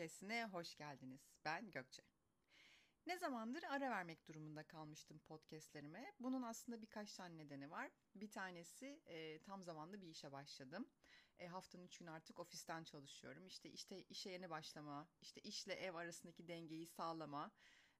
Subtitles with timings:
[0.00, 1.20] Podcast'ine hoş geldiniz.
[1.44, 2.02] Ben Gökçe.
[3.06, 6.12] Ne zamandır ara vermek durumunda kalmıştım podcastlerime.
[6.20, 7.90] Bunun aslında birkaç tane nedeni var.
[8.14, 10.88] Bir tanesi e, tam zamanlı bir işe başladım.
[11.38, 13.46] E, haftanın üç gün artık ofisten çalışıyorum.
[13.46, 17.50] İşte işte işe yeni başlama, işte işle ev arasındaki dengeyi sağlama,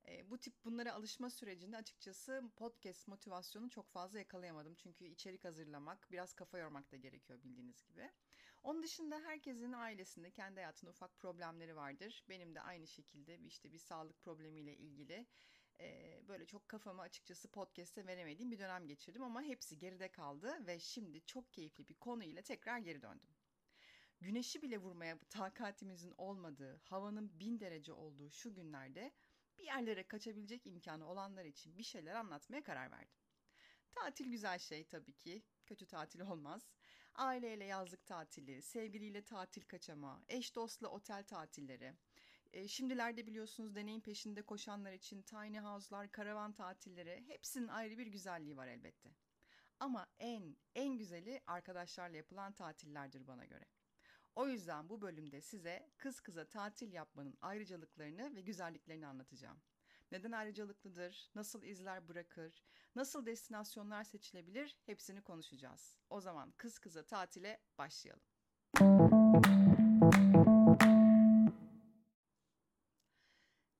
[0.08, 4.74] e, bu tip bunlara alışma sürecinde açıkçası podcast motivasyonu çok fazla yakalayamadım.
[4.74, 8.10] Çünkü içerik hazırlamak, biraz kafa yormak da gerekiyor bildiğiniz gibi.
[8.62, 12.24] Onun dışında herkesin ailesinde kendi hayatında ufak problemleri vardır.
[12.28, 15.26] Benim de aynı şekilde işte bir sağlık problemiyle ilgili
[15.80, 20.78] e, böyle çok kafamı açıkçası podcast'e veremediğim bir dönem geçirdim ama hepsi geride kaldı ve
[20.78, 23.30] şimdi çok keyifli bir konu ile tekrar geri döndüm.
[24.20, 29.12] Güneşi bile vurmaya takatimizin olmadığı, havanın bin derece olduğu şu günlerde
[29.58, 33.20] bir yerlere kaçabilecek imkanı olanlar için bir şeyler anlatmaya karar verdim.
[33.92, 35.42] Tatil güzel şey tabii ki.
[35.66, 36.70] Kötü tatil olmaz.
[37.14, 41.94] Aileyle yazlık tatili, sevgiliyle tatil kaçama, eş dostla otel tatilleri.
[42.52, 48.56] E, şimdilerde biliyorsunuz deneyim peşinde koşanlar için tiny house'lar, karavan tatilleri hepsinin ayrı bir güzelliği
[48.56, 49.10] var elbette.
[49.80, 53.64] Ama en en güzeli arkadaşlarla yapılan tatillerdir bana göre.
[54.36, 59.60] O yüzden bu bölümde size kız kıza tatil yapmanın ayrıcalıklarını ve güzelliklerini anlatacağım.
[60.12, 65.96] Neden ayrıcalıklıdır, nasıl izler bırakır, nasıl destinasyonlar seçilebilir hepsini konuşacağız.
[66.10, 68.22] O zaman kız kıza tatile başlayalım.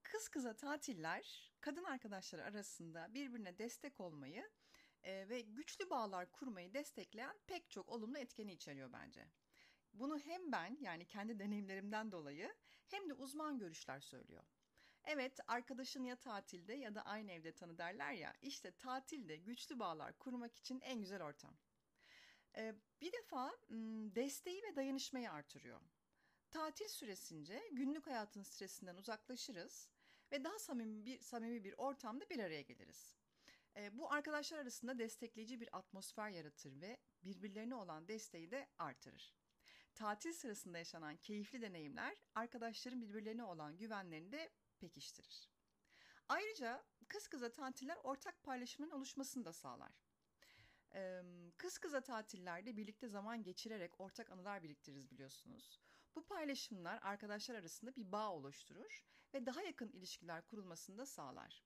[0.03, 4.51] Kız kıza tatiller kadın arkadaşlar arasında birbirine destek olmayı
[5.03, 9.27] e, ve güçlü bağlar kurmayı destekleyen pek çok olumlu etkeni içeriyor bence.
[9.93, 12.55] Bunu hem ben yani kendi deneyimlerimden dolayı
[12.89, 14.45] hem de uzman görüşler söylüyor.
[15.05, 20.19] Evet arkadaşın ya tatilde ya da aynı evde tanı derler ya işte tatilde güçlü bağlar
[20.19, 21.57] kurmak için en güzel ortam.
[22.57, 23.57] Ee, bir defa
[24.15, 25.81] desteği ve dayanışmayı artırıyor.
[26.51, 29.89] Tatil süresince günlük hayatın stresinden uzaklaşırız
[30.33, 33.17] ve daha samimi bir, samimi bir ortamda bir araya geliriz.
[33.77, 39.35] Ee, bu arkadaşlar arasında destekleyici bir atmosfer yaratır ve birbirlerine olan desteği de artırır.
[39.95, 44.51] Tatil sırasında yaşanan keyifli deneyimler arkadaşların birbirlerine olan güvenlerini de
[44.81, 45.51] pekiştirir.
[46.29, 49.93] Ayrıca kız kıza tatiller ortak paylaşımın oluşmasını da sağlar.
[51.57, 55.81] Kız kıza tatillerde birlikte zaman geçirerek ortak anılar biriktiririz biliyorsunuz.
[56.15, 59.05] Bu paylaşımlar arkadaşlar arasında bir bağ oluşturur
[59.35, 61.65] ve daha yakın ilişkiler kurulmasını da sağlar.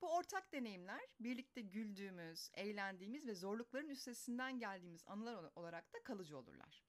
[0.00, 6.84] Bu ortak deneyimler birlikte güldüğümüz, eğlendiğimiz ve zorlukların üstesinden geldiğimiz anılar olarak da kalıcı olurlar.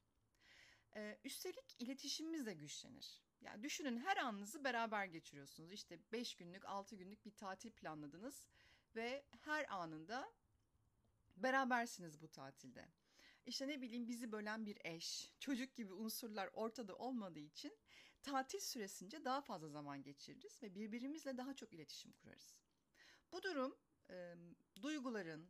[1.23, 3.24] Üstelik iletişimimiz de güçlenir.
[3.45, 5.71] Yani düşünün her anınızı beraber geçiriyorsunuz.
[5.71, 8.47] İşte 5 günlük, 6 günlük bir tatil planladınız
[8.95, 10.31] ve her anında
[11.37, 12.87] berabersiniz bu tatilde.
[13.45, 17.73] İşte ne bileyim bizi bölen bir eş, çocuk gibi unsurlar ortada olmadığı için
[18.23, 22.55] tatil süresince daha fazla zaman geçiririz ve birbirimizle daha çok iletişim kurarız.
[23.31, 23.77] Bu durum
[24.09, 24.35] e,
[24.81, 25.49] duyguların,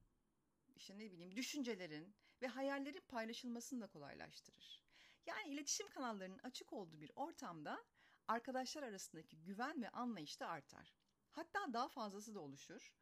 [0.76, 4.85] işte ne bileyim düşüncelerin ve hayallerin paylaşılmasını da kolaylaştırır.
[5.26, 7.86] Yani iletişim kanallarının açık olduğu bir ortamda
[8.28, 10.96] arkadaşlar arasındaki güven ve anlayış da artar.
[11.32, 12.94] Hatta daha fazlası da oluşur.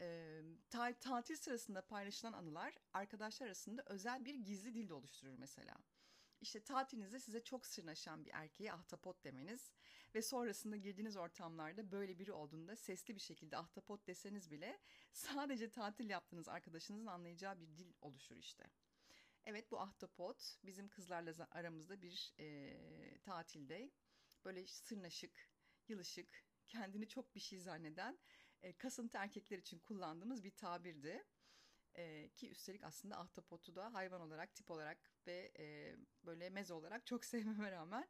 [0.00, 0.40] E,
[0.70, 5.74] ta- tatil sırasında paylaşılan anılar arkadaşlar arasında özel bir gizli dil de oluşturur mesela.
[6.40, 9.72] İşte tatilinizde size çok sırnaşan bir erkeğe ahtapot demeniz
[10.14, 14.80] ve sonrasında girdiğiniz ortamlarda böyle biri olduğunda sesli bir şekilde ahtapot deseniz bile
[15.12, 18.70] sadece tatil yaptığınız arkadaşınızın anlayacağı bir dil oluşur işte.
[19.46, 23.90] Evet bu ahtapot bizim kızlarla aramızda bir e, tatilde
[24.44, 25.50] böyle sırnaşık,
[25.88, 28.18] yılışık, kendini çok bir şey zanneden
[28.62, 31.24] e, kasıntı erkekler için kullandığımız bir tabirdi.
[31.96, 37.06] E, ki üstelik aslında ahtapotu da hayvan olarak, tip olarak ve e, böyle meze olarak
[37.06, 38.08] çok sevmeme rağmen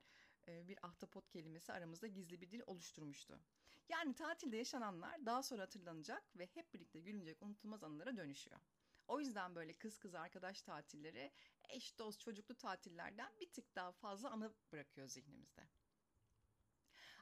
[0.49, 3.41] e, bir ahtapot kelimesi aramızda gizli bir dil oluşturmuştu.
[3.89, 8.61] Yani tatilde yaşananlar daha sonra hatırlanacak ve hep birlikte gülünecek unutulmaz anılara dönüşüyor.
[9.09, 11.33] O yüzden böyle kız kız arkadaş tatilleri
[11.69, 15.69] eş dost çocuklu tatillerden bir tık daha fazla anı bırakıyor zihnimizde.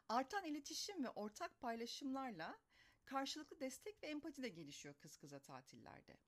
[0.08, 2.58] Artan iletişim ve ortak paylaşımlarla
[3.04, 6.18] karşılıklı destek ve empati de gelişiyor kız kıza tatillerde.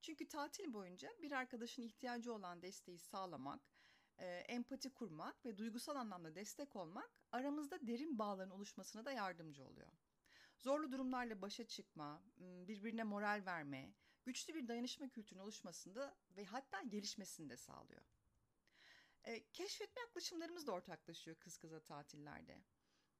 [0.00, 3.60] Çünkü tatil boyunca bir arkadaşın ihtiyacı olan desteği sağlamak,
[4.18, 9.90] e, empati kurmak ve duygusal anlamda destek olmak aramızda derin bağların oluşmasına da yardımcı oluyor.
[10.56, 13.92] Zorlu durumlarla başa çıkma, birbirine moral verme,
[14.24, 18.02] güçlü bir dayanışma kültürünün oluşmasında ve hatta gelişmesini de sağlıyor.
[19.24, 22.60] E, keşfetme yaklaşımlarımız da ortaklaşıyor kız kıza tatillerde.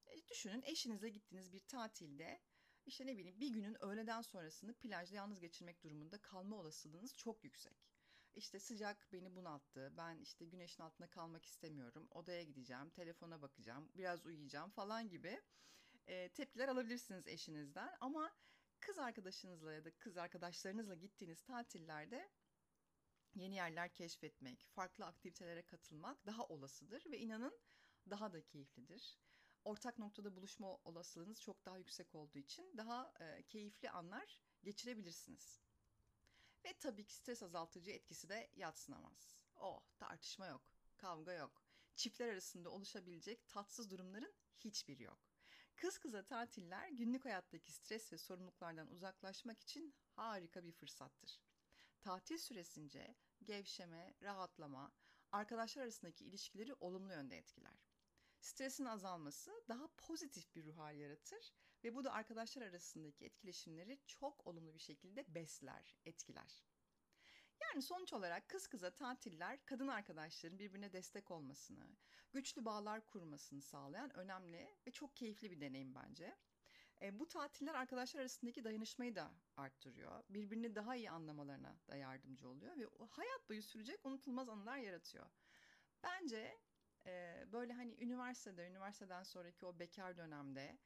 [0.06, 2.40] E, düşünün eşinizle gittiğiniz bir tatilde
[2.86, 7.76] işte ne bileyim bir günün öğleden sonrasını plajda yalnız geçirmek durumunda kalma olasılığınız çok yüksek.
[8.34, 9.92] İşte sıcak beni bunalttı.
[9.96, 12.08] Ben işte güneşin altında kalmak istemiyorum.
[12.10, 15.40] Odaya gideceğim, telefona bakacağım, biraz uyuyacağım falan gibi
[16.06, 17.96] e, tepkiler alabilirsiniz eşinizden.
[18.00, 18.32] Ama
[18.80, 22.30] kız arkadaşınızla ya da kız arkadaşlarınızla gittiğiniz tatillerde
[23.34, 27.60] yeni yerler keşfetmek, farklı aktivitelere katılmak daha olasıdır ve inanın
[28.10, 29.18] daha da keyiflidir.
[29.64, 35.60] Ortak noktada buluşma olasılığınız çok daha yüksek olduğu için daha e, keyifli anlar geçirebilirsiniz.
[36.64, 39.36] Ve tabii ki stres azaltıcı etkisi de yatsınamaz.
[39.56, 40.62] Oh tartışma yok,
[40.96, 41.62] kavga yok.
[41.94, 45.29] Çiftler arasında oluşabilecek tatsız durumların hiçbiri yok.
[45.80, 51.40] Kız kıza tatiller günlük hayattaki stres ve sorumluluklardan uzaklaşmak için harika bir fırsattır.
[52.00, 54.92] Tatil süresince gevşeme, rahatlama,
[55.32, 57.86] arkadaşlar arasındaki ilişkileri olumlu yönde etkiler.
[58.40, 61.52] Stresin azalması daha pozitif bir ruh hal yaratır
[61.84, 66.64] ve bu da arkadaşlar arasındaki etkileşimleri çok olumlu bir şekilde besler, etkiler.
[67.60, 71.86] Yani sonuç olarak kız kıza tatiller kadın arkadaşların birbirine destek olmasını,
[72.32, 76.36] güçlü bağlar kurmasını sağlayan önemli ve çok keyifli bir deneyim bence.
[77.02, 80.24] E, bu tatiller arkadaşlar arasındaki dayanışmayı da arttırıyor.
[80.28, 85.26] Birbirini daha iyi anlamalarına da yardımcı oluyor ve hayat boyu sürecek unutulmaz anılar yaratıyor.
[86.02, 86.58] Bence
[87.06, 90.78] e, böyle hani üniversitede, üniversiteden sonraki o bekar dönemde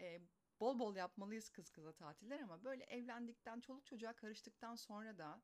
[0.00, 0.20] e,
[0.60, 5.42] bol bol yapmalıyız kız kıza tatiller ama böyle evlendikten, çoluk çocuğa karıştıktan sonra da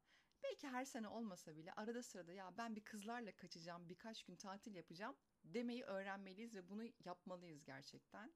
[0.51, 4.75] belki her sene olmasa bile arada sırada ya ben bir kızlarla kaçacağım, birkaç gün tatil
[4.75, 8.33] yapacağım demeyi öğrenmeliyiz ve bunu yapmalıyız gerçekten.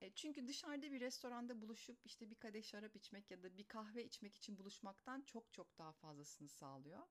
[0.00, 4.04] E, çünkü dışarıda bir restoranda buluşup işte bir kadeh şarap içmek ya da bir kahve
[4.04, 7.02] içmek için buluşmaktan çok çok daha fazlasını sağlıyor.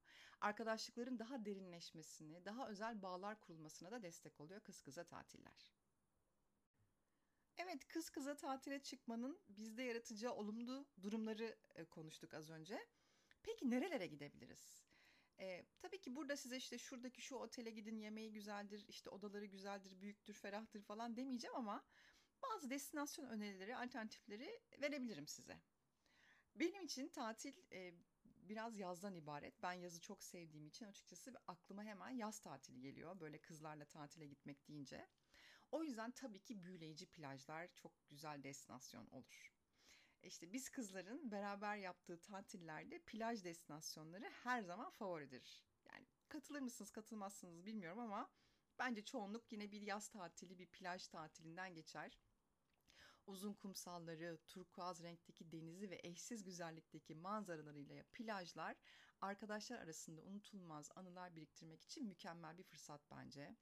[0.42, 5.72] Arkadaşlıkların daha derinleşmesini, daha özel bağlar kurulmasına da destek oluyor kız kıza tatiller.
[7.58, 12.80] Evet, kız kıza tatile çıkmanın bizde yaratacağı olumlu durumları e, konuştuk az önce.
[13.48, 14.84] Peki nerelere gidebiliriz?
[15.40, 20.02] E, tabii ki burada size işte şuradaki şu otele gidin yemeği güzeldir, işte odaları güzeldir,
[20.02, 21.84] büyüktür, ferahtır falan demeyeceğim ama
[22.44, 25.62] bazı destinasyon önerileri, alternatifleri verebilirim size.
[26.56, 29.62] Benim için tatil e, biraz yazdan ibaret.
[29.64, 33.20] Ben yazı çok sevdiğim için açıkçası aklıma hemen yaz tatili geliyor.
[33.20, 35.08] Böyle kızlarla tatile gitmek deyince.
[35.72, 39.57] O yüzden tabii ki büyüleyici plajlar çok güzel destinasyon olur.
[40.28, 45.66] İşte biz kızların beraber yaptığı tatillerde plaj destinasyonları her zaman favoridir.
[45.86, 48.30] Yani katılır mısınız katılmazsınız bilmiyorum ama
[48.80, 52.20] bence çoğunluk yine bir yaz tatili bir plaj tatilinden geçer.
[53.28, 58.76] Uzun kumsalları, turkuaz renkteki denizi ve eşsiz güzellikteki manzaralarıyla plajlar
[59.22, 63.56] arkadaşlar arasında unutulmaz anılar biriktirmek için mükemmel bir fırsat bence.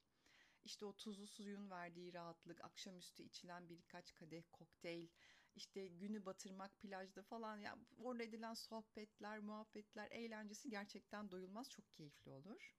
[0.63, 5.07] İşte o tuzlu suyun verdiği rahatlık, akşamüstü içilen birkaç kadeh kokteyl,
[5.55, 12.31] işte günü batırmak plajda falan ya orada edilen sohbetler, muhabbetler, eğlencesi gerçekten doyulmaz çok keyifli
[12.31, 12.75] olur.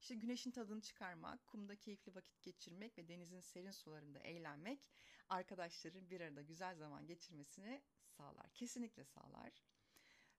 [0.00, 4.88] İşte güneşin tadını çıkarmak, kumda keyifli vakit geçirmek ve denizin serin sularında eğlenmek
[5.28, 8.50] arkadaşların bir arada güzel zaman geçirmesini sağlar.
[8.54, 9.62] Kesinlikle sağlar.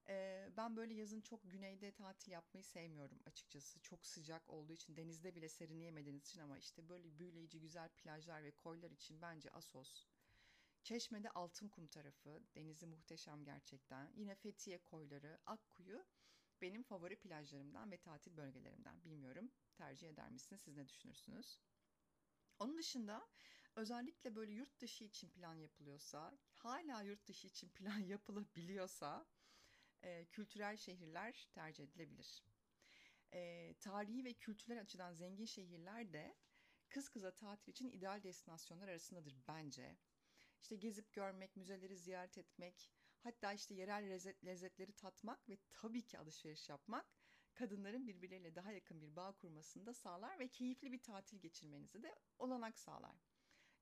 [0.10, 3.80] Ee, ben böyle yazın çok güneyde tatil yapmayı sevmiyorum açıkçası.
[3.80, 8.52] Çok sıcak olduğu için denizde bile serinleyemediğiniz için ama işte böyle büyüleyici güzel plajlar ve
[8.52, 10.08] koylar için bence Asos.
[10.84, 14.12] Çeşme'de Altın Kum tarafı, denizi muhteşem gerçekten.
[14.16, 16.06] Yine Fethiye koyları, Akkuyu
[16.62, 19.04] benim favori plajlarımdan ve tatil bölgelerimden.
[19.04, 20.62] Bilmiyorum tercih eder misiniz?
[20.62, 21.60] Siz ne düşünürsünüz?
[22.60, 23.28] Onun dışında
[23.76, 29.26] özellikle böyle yurt dışı için plan yapılıyorsa, hala yurt dışı için plan yapılabiliyorsa
[30.04, 32.44] e, kültürel şehirler tercih edilebilir.
[33.34, 36.36] E, tarihi ve kültürel açıdan zengin şehirler de
[36.90, 39.98] kız kıza tatil için ideal destinasyonlar arasındadır bence.
[40.62, 46.20] İşte gezip görmek, müzeleri ziyaret etmek, hatta işte yerel lezzet, lezzetleri tatmak ve tabii ki
[46.20, 47.06] alışveriş yapmak
[47.54, 52.16] kadınların birbirleriyle daha yakın bir bağ kurmasını da sağlar ve keyifli bir tatil geçirmenizi de
[52.40, 53.16] olanak sağlar.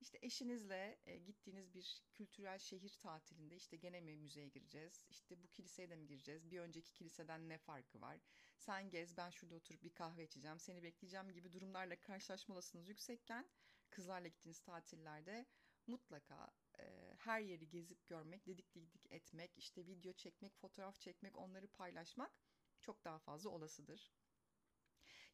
[0.01, 5.05] İşte eşinizle e, gittiğiniz bir kültürel şehir tatilinde işte gene mi müzeye gireceğiz?
[5.09, 6.51] İşte bu kiliseye de mi gireceğiz?
[6.51, 8.19] Bir önceki kiliseden ne farkı var?
[8.57, 13.49] Sen gez ben şurada oturup bir kahve içeceğim, seni bekleyeceğim gibi durumlarla karşılaşma olasılığınız yüksekken
[13.89, 15.45] kızlarla gittiğiniz tatillerde
[15.87, 16.51] mutlaka
[17.27, 22.31] her yeri gezip görmek, dedik dedik etmek, işte video çekmek, fotoğraf çekmek, onları paylaşmak
[22.79, 24.13] çok daha fazla olasıdır.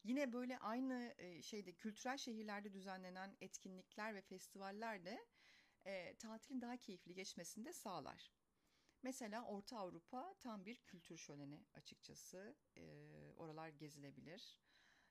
[0.04, 5.26] Yine böyle aynı e, şeyde kültürel şehirlerde düzenlenen etkinlikler ve festivaller de
[5.86, 8.32] e, tatilin daha keyifli geçmesini de sağlar.
[9.02, 12.56] Mesela Orta Avrupa tam bir kültür şöleni açıkçası.
[12.76, 12.84] E,
[13.36, 14.58] oralar gezilebilir.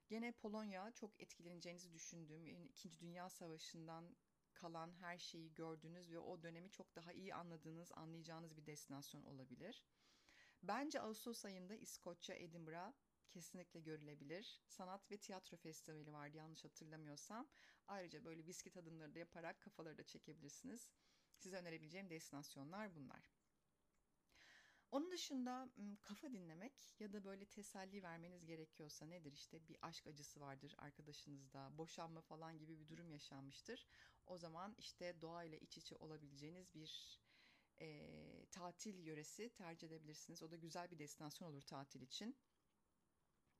[0.07, 4.15] Gene Polonya çok etkileneceğinizi düşündüğüm İkinci Dünya Savaşı'ndan
[4.53, 9.83] kalan her şeyi gördüğünüz ve o dönemi çok daha iyi anladığınız, anlayacağınız bir destinasyon olabilir.
[10.63, 12.93] Bence Ağustos ayında İskoçya, Edinburgh
[13.29, 14.61] kesinlikle görülebilir.
[14.67, 17.47] Sanat ve tiyatro festivali vardı yanlış hatırlamıyorsam.
[17.87, 20.89] Ayrıca böyle viski tadımları da yaparak kafaları da çekebilirsiniz.
[21.35, 23.32] Size önerebileceğim destinasyonlar bunlar.
[24.93, 25.69] Onun dışında
[26.01, 31.77] kafa dinlemek ya da böyle teselli vermeniz gerekiyorsa nedir işte bir aşk acısı vardır arkadaşınızda,
[31.77, 33.87] boşanma falan gibi bir durum yaşanmıştır.
[34.25, 37.21] O zaman işte doğayla iç içe olabileceğiniz bir
[37.81, 40.43] e, tatil yöresi tercih edebilirsiniz.
[40.43, 42.37] O da güzel bir destinasyon olur tatil için.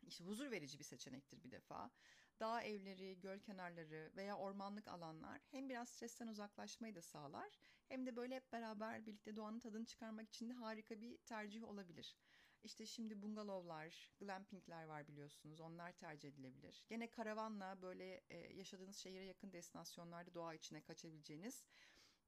[0.02, 1.92] İşte huzur verici bir seçenektir bir defa.
[2.40, 7.60] Dağ evleri, göl kenarları veya ormanlık alanlar hem biraz stresten uzaklaşmayı da sağlar
[7.94, 12.16] hem de böyle hep beraber birlikte doğanın tadını çıkarmak için de harika bir tercih olabilir.
[12.64, 15.62] İşte şimdi bungalovlar, glampingler var biliyorsunuz.
[15.62, 16.86] Onlar tercih edilebilir.
[16.88, 21.64] Gene karavanla böyle e, yaşadığınız şehire yakın destinasyonlarda doğa içine kaçabileceğiniz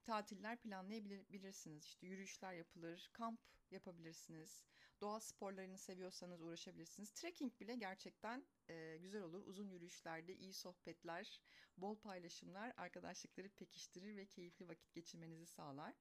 [0.04, 1.86] tatiller planlayabilirsiniz.
[1.86, 3.40] İşte yürüyüşler yapılır, kamp
[3.72, 4.66] yapabilirsiniz.
[5.02, 7.12] Doğa sporlarını seviyorsanız uğraşabilirsiniz.
[7.12, 9.42] Trekking bile gerçekten e, güzel olur.
[9.46, 11.42] Uzun yürüyüşlerde iyi sohbetler,
[11.78, 15.94] bol paylaşımlar arkadaşlıkları pekiştirir ve keyifli vakit geçirmenizi sağlar.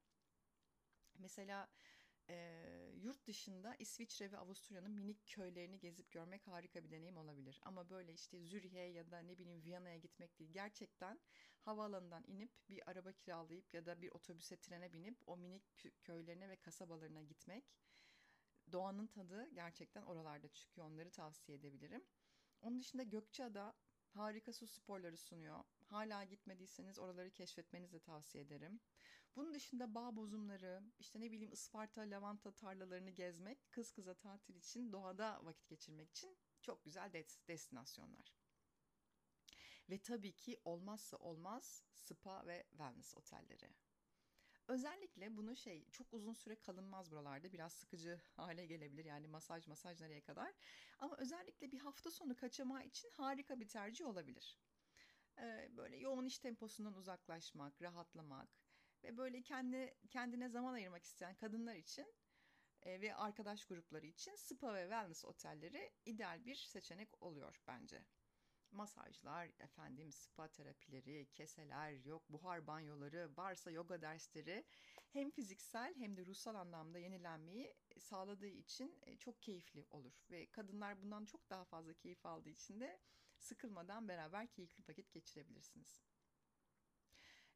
[1.19, 1.69] Mesela
[2.31, 7.61] e, yurt dışında İsviçre ve Avusturya'nın minik köylerini gezip görmek harika bir deneyim olabilir.
[7.63, 10.53] Ama böyle işte Zürih'e ya da ne bileyim Viyana'ya gitmek değil.
[10.53, 11.21] Gerçekten
[11.61, 15.63] havaalanından inip bir araba kiralayıp ya da bir otobüse trene binip o minik
[16.03, 17.65] köylerine ve kasabalarına gitmek.
[18.73, 20.87] Doğanın tadı gerçekten oralarda çıkıyor.
[20.87, 22.05] Onları tavsiye edebilirim.
[22.61, 23.75] Onun dışında Gökçeada
[24.09, 25.65] harika su sporları sunuyor.
[25.85, 28.81] Hala gitmediyseniz oraları keşfetmenizi de tavsiye ederim.
[29.37, 34.93] Bunun dışında bağ bozumları, işte ne bileyim Isparta, lavanta tarlalarını gezmek, kız kıza tatil için,
[34.93, 37.13] doğada vakit geçirmek için çok güzel
[37.49, 38.35] destinasyonlar.
[39.91, 43.84] Ve tabii ki olmazsa olmaz spa ve wellness otelleri.
[44.69, 49.05] Özellikle bunu şey çok uzun süre kalınmaz buralarda biraz sıkıcı hale gelebilir.
[49.05, 50.55] Yani masaj masaj nereye kadar?
[50.99, 54.61] Ama özellikle bir hafta sonu kaçamağı için harika bir tercih olabilir.
[55.39, 58.51] Ee, böyle yoğun iş temposundan uzaklaşmak, rahatlamak
[59.05, 62.15] ve böyle kendi kendine zaman ayırmak isteyen kadınlar için
[62.83, 68.07] e, ve arkadaş grupları için spa ve wellness otelleri ideal bir seçenek oluyor bence
[68.75, 74.65] masajlar, efendim spa terapileri, keseler, yok buhar banyoları, varsa yoga dersleri
[75.13, 81.03] hem fiziksel hem de ruhsal anlamda yenilenmeyi sağladığı için e, çok keyifli olur ve kadınlar
[81.03, 83.01] bundan çok daha fazla keyif aldığı için de
[83.39, 86.03] sıkılmadan beraber keyifli vakit geçirebilirsiniz.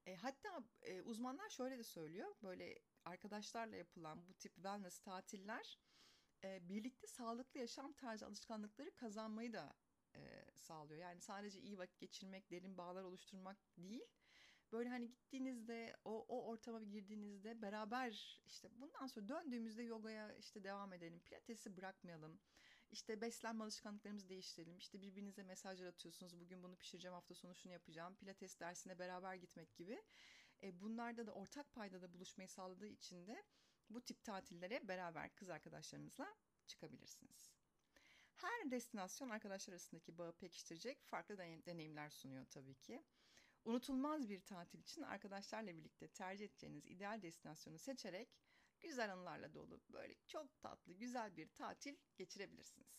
[0.06, 5.78] E, hatta e, uzmanlar şöyle de söylüyor, böyle arkadaşlarla yapılan bu tip wellness tatiller
[6.44, 9.74] e, birlikte sağlıklı yaşam tarzı alışkanlıkları kazanmayı da
[10.14, 11.00] e, sağlıyor.
[11.00, 14.02] Yani sadece iyi vakit geçirmek, derin bağlar oluşturmak değil.
[14.72, 20.92] Böyle hani gittiğinizde o, o ortama girdiğinizde beraber işte bundan sonra döndüğümüzde yogaya işte devam
[20.92, 21.20] edelim.
[21.20, 22.40] Pilatesi bırakmayalım.
[22.90, 24.78] İşte beslenme alışkanlıklarımızı değiştirelim.
[24.78, 26.40] İşte birbirinize mesajlar atıyorsunuz.
[26.40, 28.16] Bugün bunu pişireceğim, hafta sonu şunu yapacağım.
[28.16, 30.02] Pilates dersine beraber gitmek gibi.
[30.62, 33.42] E, bunlarda da ortak paydada buluşmayı sağladığı için de
[33.90, 36.34] bu tip tatillere beraber kız arkadaşlarınızla
[36.66, 37.57] çıkabilirsiniz.
[38.38, 43.04] Her destinasyon arkadaşlar arasındaki bağı pekiştirecek farklı deneyimler sunuyor tabii ki.
[43.64, 48.28] Unutulmaz bir tatil için arkadaşlarla birlikte tercih edeceğiniz ideal destinasyonu seçerek
[48.80, 52.98] güzel anılarla dolu böyle çok tatlı güzel bir tatil geçirebilirsiniz.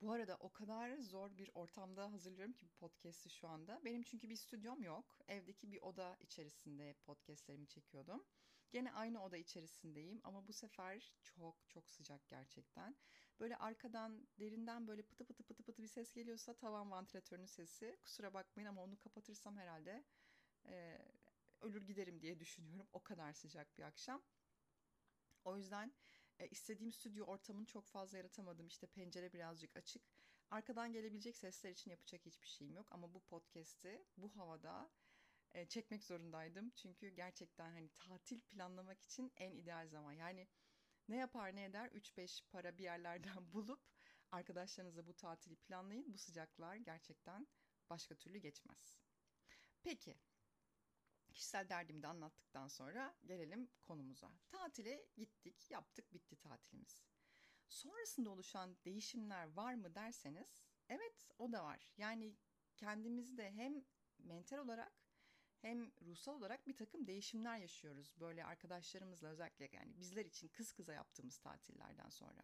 [0.00, 3.80] Bu arada o kadar zor bir ortamda hazırlıyorum ki bu podcast'i şu anda.
[3.84, 5.18] Benim çünkü bir stüdyom yok.
[5.28, 8.24] Evdeki bir oda içerisinde podcast'lerimi çekiyordum.
[8.70, 12.96] Gene aynı oda içerisindeyim ama bu sefer çok çok sıcak gerçekten.
[13.40, 17.96] Böyle arkadan derinden böyle pıtı pıtı pıtı pıtı bir ses geliyorsa tavan vantilatörünün sesi.
[18.02, 20.04] Kusura bakmayın ama onu kapatırsam herhalde
[20.66, 20.98] e,
[21.60, 22.88] ölür giderim diye düşünüyorum.
[22.92, 24.22] O kadar sıcak bir akşam.
[25.44, 25.92] O yüzden
[26.38, 28.66] e, istediğim stüdyo ortamını çok fazla yaratamadım.
[28.66, 30.02] İşte pencere birazcık açık.
[30.50, 32.86] Arkadan gelebilecek sesler için yapacak hiçbir şeyim yok.
[32.90, 34.90] Ama bu podcast'i bu havada
[35.52, 36.70] e, çekmek zorundaydım.
[36.70, 40.12] Çünkü gerçekten hani tatil planlamak için en ideal zaman.
[40.12, 40.48] Yani
[41.08, 43.80] ne yapar ne eder 3-5 para bir yerlerden bulup
[44.30, 46.12] arkadaşlarınızla bu tatili planlayın.
[46.12, 47.48] Bu sıcaklar gerçekten
[47.90, 48.98] başka türlü geçmez.
[49.82, 50.18] Peki
[51.30, 54.32] kişisel derdimi de anlattıktan sonra gelelim konumuza.
[54.48, 57.02] Tatile gittik, yaptık, bitti tatilimiz.
[57.68, 61.90] Sonrasında oluşan değişimler var mı derseniz, evet o da var.
[61.96, 62.36] Yani
[62.76, 63.84] kendimizde hem
[64.18, 65.07] mental olarak
[65.62, 68.14] hem ruhsal olarak bir takım değişimler yaşıyoruz.
[68.20, 72.42] Böyle arkadaşlarımızla özellikle yani bizler için kız kıza yaptığımız tatillerden sonra.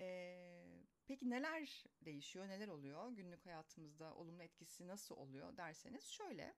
[0.00, 3.12] Ee, peki neler değişiyor, neler oluyor?
[3.12, 6.54] Günlük hayatımızda olumlu etkisi nasıl oluyor derseniz şöyle.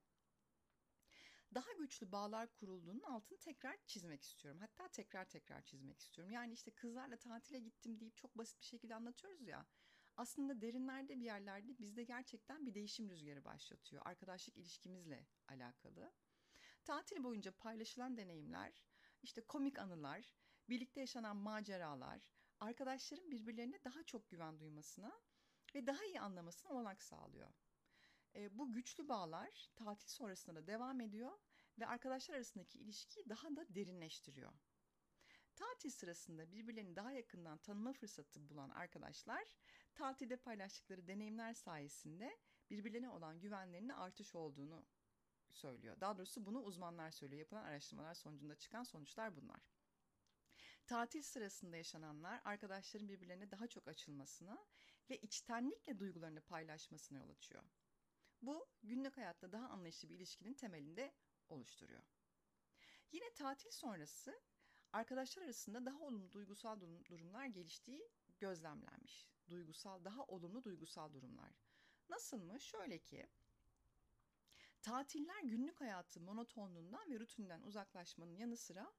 [1.55, 4.59] daha güçlü bağlar kurulduğunun altını tekrar çizmek istiyorum.
[4.61, 6.31] Hatta tekrar tekrar çizmek istiyorum.
[6.33, 9.65] Yani işte kızlarla tatile gittim deyip çok basit bir şekilde anlatıyoruz ya.
[10.17, 14.01] Aslında derinlerde bir yerlerde bizde gerçekten bir değişim rüzgarı başlatıyor.
[14.05, 16.13] Arkadaşlık ilişkimizle alakalı.
[16.83, 18.83] Tatil boyunca paylaşılan deneyimler,
[19.23, 20.35] işte komik anılar,
[20.69, 22.29] birlikte yaşanan maceralar,
[22.59, 25.19] arkadaşların birbirlerine daha çok güven duymasına
[25.75, 27.53] ve daha iyi anlamasına olanak sağlıyor.
[28.35, 31.37] E, bu güçlü bağlar tatil sonrasında da devam ediyor
[31.79, 34.53] ve arkadaşlar arasındaki ilişkiyi daha da derinleştiriyor.
[35.55, 39.55] Tatil sırasında birbirlerini daha yakından tanıma fırsatı bulan arkadaşlar,
[39.93, 42.37] tatilde paylaştıkları deneyimler sayesinde
[42.69, 44.85] birbirlerine olan güvenlerinin artış olduğunu
[45.51, 45.99] söylüyor.
[46.01, 47.39] Daha doğrusu bunu uzmanlar söylüyor.
[47.39, 49.59] Yapılan araştırmalar sonucunda çıkan sonuçlar bunlar.
[50.85, 54.65] Tatil sırasında yaşananlar arkadaşların birbirlerine daha çok açılmasına
[55.09, 57.63] ve içtenlikle duygularını paylaşmasına yol açıyor.
[58.41, 61.13] Bu günlük hayatta daha anlayışlı bir ilişkinin temelinde
[61.49, 62.03] oluşturuyor.
[63.11, 64.41] Yine tatil sonrası
[64.93, 69.27] arkadaşlar arasında daha olumlu duygusal durumlar geliştiği gözlemlenmiş.
[69.49, 71.51] Duygusal, daha olumlu duygusal durumlar.
[72.09, 72.59] Nasıl mı?
[72.59, 73.27] Şöyle ki
[74.81, 78.93] tatiller günlük hayatı monotonluğundan ve rutinden uzaklaşmanın yanı sıra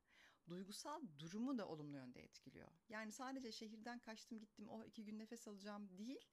[0.49, 2.69] duygusal durumu da olumlu yönde etkiliyor.
[2.88, 6.28] Yani sadece şehirden kaçtım gittim o iki gün nefes alacağım değil.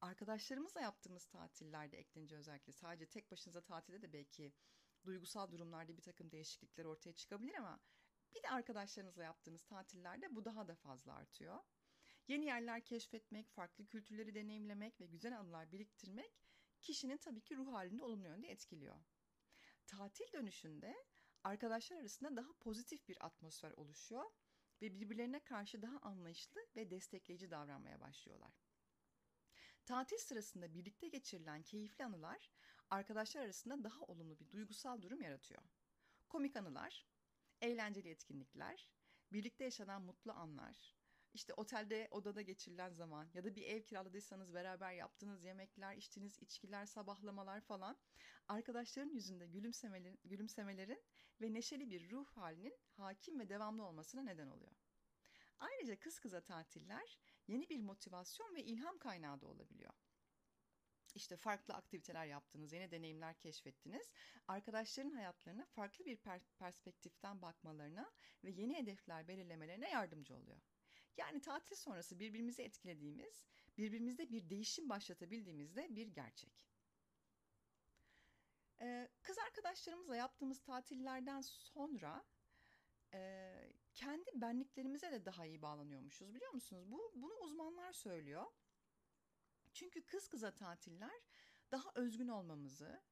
[0.00, 4.52] Arkadaşlarımızla yaptığımız tatillerde eklenince özellikle sadece tek başınıza tatilde de belki
[5.04, 7.80] duygusal durumlarda bir takım değişiklikler ortaya çıkabilir ama
[8.34, 11.58] bir de arkadaşlarınızla yaptığınız tatillerde bu daha da fazla artıyor.
[12.28, 16.32] Yeni yerler keşfetmek, farklı kültürleri deneyimlemek ve güzel anılar biriktirmek
[16.80, 18.96] kişinin tabii ki ruh halini olumlu yönde etkiliyor.
[19.86, 20.94] Tatil dönüşünde
[21.44, 24.24] arkadaşlar arasında daha pozitif bir atmosfer oluşuyor
[24.82, 28.64] ve birbirlerine karşı daha anlayışlı ve destekleyici davranmaya başlıyorlar.
[29.84, 32.50] Tatil sırasında birlikte geçirilen keyifli anılar
[32.90, 35.62] arkadaşlar arasında daha olumlu bir duygusal durum yaratıyor.
[36.28, 37.06] Komik anılar,
[37.64, 38.88] eğlenceli etkinlikler,
[39.32, 40.94] birlikte yaşanan mutlu anlar,
[41.34, 46.86] işte otelde odada geçirilen zaman ya da bir ev kiraladıysanız beraber yaptığınız yemekler, içtiğiniz içkiler,
[46.86, 47.96] sabahlamalar falan
[48.48, 51.02] arkadaşların yüzünde gülümsemelerin, gülümsemelerin
[51.40, 54.72] ve neşeli bir ruh halinin hakim ve devamlı olmasına neden oluyor.
[55.58, 59.94] Ayrıca kız kıza tatiller yeni bir motivasyon ve ilham kaynağı da olabiliyor.
[61.14, 64.10] İşte farklı aktiviteler yaptınız, yeni deneyimler keşfettiniz.
[64.48, 68.12] Arkadaşların hayatlarına farklı bir per- perspektiften bakmalarına
[68.44, 70.60] ve yeni hedefler belirlemelerine yardımcı oluyor.
[71.16, 73.44] Yani tatil sonrası birbirimizi etkilediğimiz,
[73.78, 76.68] birbirimizde bir değişim başlatabildiğimizde bir gerçek.
[78.80, 82.24] Ee, kız arkadaşlarımızla yaptığımız tatillerden sonra
[83.14, 86.90] e, kendi benliklerimize de daha iyi bağlanıyormuşuz biliyor musunuz?
[86.90, 88.46] Bu bunu uzmanlar söylüyor.
[89.74, 91.20] Çünkü kız kıza tatiller
[91.70, 93.02] daha özgün olmamızı,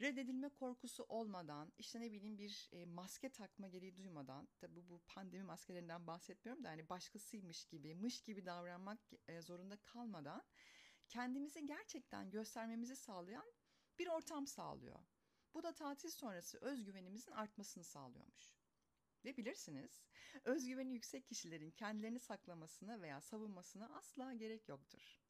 [0.00, 5.42] reddedilme korkusu olmadan, işte ne bileyim bir e, maske takma gereği duymadan, tabi bu pandemi
[5.42, 8.98] maskelerinden bahsetmiyorum da hani başkasıymış gibi, mış gibi davranmak
[9.28, 10.42] e, zorunda kalmadan
[11.08, 13.52] kendimizi gerçekten göstermemizi sağlayan
[13.98, 15.00] bir ortam sağlıyor.
[15.54, 18.54] Bu da tatil sonrası özgüvenimizin artmasını sağlıyormuş.
[19.24, 20.04] Ve bilirsiniz,
[20.44, 25.23] özgüveni yüksek kişilerin kendilerini saklamasına veya savunmasına asla gerek yoktur.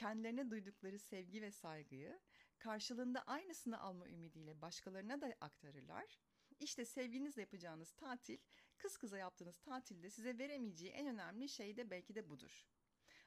[0.00, 2.20] Kendilerine duydukları sevgi ve saygıyı
[2.58, 6.18] karşılığında aynısını alma ümidiyle başkalarına da aktarırlar.
[6.60, 8.38] İşte sevgilinizle yapacağınız tatil,
[8.76, 12.66] kız kıza yaptığınız tatilde size veremeyeceği en önemli şey de belki de budur.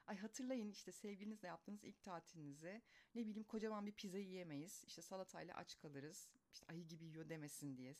[0.06, 2.82] Ay hatırlayın işte sevgilinizle yaptığınız ilk tatilinizi.
[3.14, 4.84] Ne bileyim kocaman bir pizza yiyemeyiz.
[4.86, 6.28] İşte salatayla aç kalırız.
[6.52, 7.96] İşte ayı gibi yiyor demesin diye.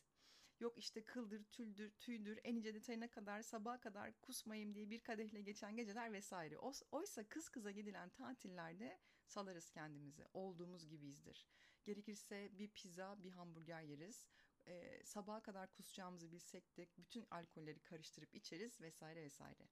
[0.60, 5.42] Yok işte kıldır, tüldür, tüydür, en ince detayına kadar sabaha kadar kusmayayım diye bir kadehle
[5.42, 6.58] geçen geceler vesaire.
[6.90, 10.24] Oysa kız kıza gidilen tatillerde salarız kendimizi.
[10.32, 11.46] Olduğumuz gibiyizdir.
[11.84, 14.26] Gerekirse bir pizza, bir hamburger yeriz.
[14.66, 19.68] Ee, sabaha kadar kusacağımızı bilsek de bütün alkolleri karıştırıp içeriz vesaire vesaire.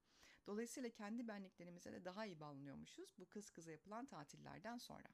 [0.47, 5.09] Dolayısıyla kendi benliklerimize de daha iyi bağlanıyormuşuz bu kız kıza yapılan tatillerden sonra.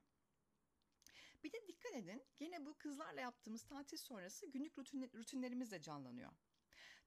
[1.44, 6.33] Bir de dikkat edin gene bu kızlarla yaptığımız tatil sonrası günlük rutin, rutinlerimiz de canlanıyor.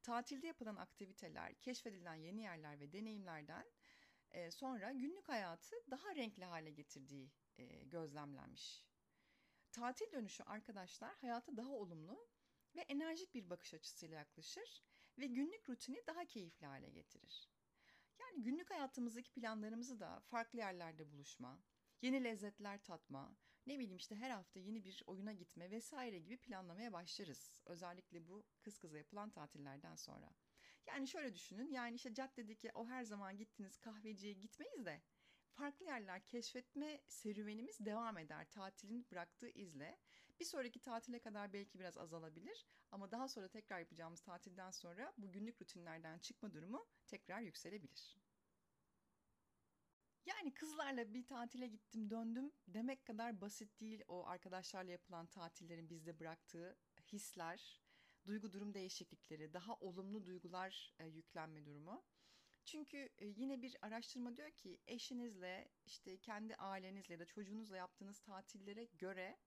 [0.01, 3.65] Tatilde yapılan aktiviteler, keşfedilen yeni yerler ve deneyimlerden
[4.31, 8.85] e, sonra günlük hayatı daha renkli hale getirdiği e, gözlemlenmiş.
[9.71, 12.27] Tatil dönüşü arkadaşlar hayata daha olumlu
[12.75, 14.83] ve enerjik bir bakış açısıyla yaklaşır
[15.17, 17.49] ve günlük rutini daha keyifli hale getirir.
[18.19, 21.63] Yani günlük hayatımızdaki planlarımızı da farklı yerlerde buluşma,
[22.01, 23.35] yeni lezzetler tatma,
[23.67, 27.63] ne bileyim işte her hafta yeni bir oyuna gitme vesaire gibi planlamaya başlarız.
[27.65, 30.29] Özellikle bu kız kıza yapılan tatillerden sonra.
[30.87, 35.01] Yani şöyle düşünün yani işte caddedeki o her zaman gittiğiniz kahveciye gitmeyiz de
[35.51, 39.97] farklı yerler keşfetme serüvenimiz devam eder tatilin bıraktığı izle.
[40.39, 45.31] Bir sonraki tatile kadar belki biraz azalabilir ama daha sonra tekrar yapacağımız tatilden sonra bu
[45.31, 48.17] günlük rutinlerden çıkma durumu tekrar yükselebilir.
[50.25, 56.19] Yani kızlarla bir tatile gittim döndüm demek kadar basit değil o arkadaşlarla yapılan tatillerin bizde
[56.19, 56.77] bıraktığı
[57.11, 57.81] hisler,
[58.25, 62.03] duygu durum değişiklikleri, daha olumlu duygular e, yüklenme durumu.
[62.65, 68.19] Çünkü e, yine bir araştırma diyor ki eşinizle işte kendi ailenizle ya da çocuğunuzla yaptığınız
[68.19, 69.37] tatillere göre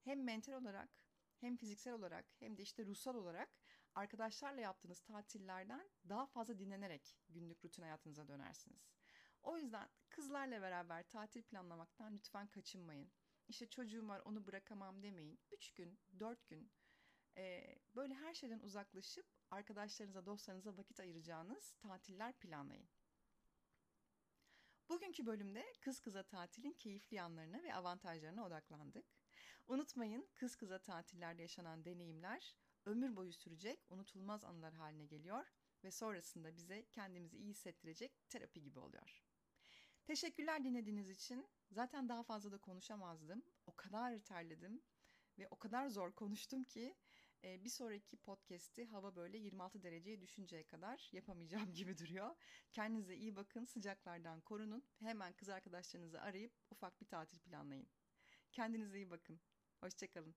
[0.00, 0.90] hem mental olarak
[1.40, 3.48] hem fiziksel olarak hem de işte ruhsal olarak
[3.94, 9.01] arkadaşlarla yaptığınız tatillerden daha fazla dinlenerek günlük rutin hayatınıza dönersiniz.
[9.42, 13.12] O yüzden kızlarla beraber tatil planlamaktan lütfen kaçınmayın.
[13.48, 15.40] İşte çocuğum var onu bırakamam demeyin.
[15.50, 16.72] 3 gün, 4 gün
[17.36, 22.88] e, böyle her şeyden uzaklaşıp arkadaşlarınıza, dostlarınıza vakit ayıracağınız tatiller planlayın.
[24.88, 29.06] Bugünkü bölümde kız kıza tatilin keyifli yanlarına ve avantajlarına odaklandık.
[29.66, 35.46] Unutmayın kız kıza tatillerde yaşanan deneyimler ömür boyu sürecek unutulmaz anılar haline geliyor
[35.84, 39.31] ve sonrasında bize kendimizi iyi hissettirecek terapi gibi oluyor.
[40.04, 41.48] Teşekkürler dinlediğiniz için.
[41.70, 43.42] Zaten daha fazla da konuşamazdım.
[43.66, 44.82] O kadar terledim
[45.38, 46.94] ve o kadar zor konuştum ki
[47.44, 52.36] bir sonraki podcast'i hava böyle 26 dereceye düşünceye kadar yapamayacağım gibi duruyor.
[52.72, 54.84] Kendinize iyi bakın, sıcaklardan korunun.
[55.00, 57.88] Hemen kız arkadaşlarınızı arayıp ufak bir tatil planlayın.
[58.52, 59.40] Kendinize iyi bakın.
[59.80, 60.34] Hoşçakalın.